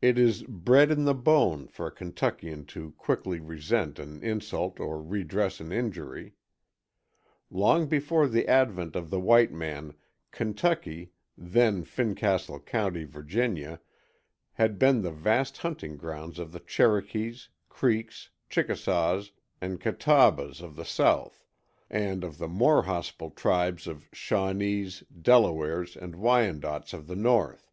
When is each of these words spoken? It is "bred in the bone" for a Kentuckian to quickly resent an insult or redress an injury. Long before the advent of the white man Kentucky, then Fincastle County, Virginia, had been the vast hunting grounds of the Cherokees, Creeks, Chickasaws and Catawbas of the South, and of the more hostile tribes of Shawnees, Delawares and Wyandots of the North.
It 0.00 0.16
is 0.16 0.44
"bred 0.44 0.92
in 0.92 1.06
the 1.06 1.12
bone" 1.12 1.66
for 1.66 1.88
a 1.88 1.90
Kentuckian 1.90 2.66
to 2.66 2.92
quickly 2.92 3.40
resent 3.40 3.98
an 3.98 4.22
insult 4.22 4.78
or 4.78 5.02
redress 5.02 5.58
an 5.58 5.72
injury. 5.72 6.34
Long 7.50 7.88
before 7.88 8.28
the 8.28 8.46
advent 8.46 8.94
of 8.94 9.10
the 9.10 9.18
white 9.18 9.50
man 9.50 9.94
Kentucky, 10.30 11.10
then 11.36 11.82
Fincastle 11.82 12.60
County, 12.60 13.02
Virginia, 13.02 13.80
had 14.52 14.78
been 14.78 15.02
the 15.02 15.10
vast 15.10 15.58
hunting 15.58 15.96
grounds 15.96 16.38
of 16.38 16.52
the 16.52 16.60
Cherokees, 16.60 17.48
Creeks, 17.68 18.30
Chickasaws 18.48 19.32
and 19.60 19.80
Catawbas 19.80 20.60
of 20.60 20.76
the 20.76 20.84
South, 20.84 21.44
and 21.90 22.22
of 22.22 22.38
the 22.38 22.46
more 22.46 22.84
hostile 22.84 23.30
tribes 23.30 23.88
of 23.88 24.08
Shawnees, 24.12 25.02
Delawares 25.10 25.96
and 25.96 26.14
Wyandots 26.14 26.92
of 26.94 27.08
the 27.08 27.16
North. 27.16 27.72